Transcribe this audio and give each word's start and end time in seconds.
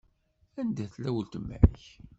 Anda 0.61 0.85
tella 0.93 1.11
weltma-k? 1.15 1.79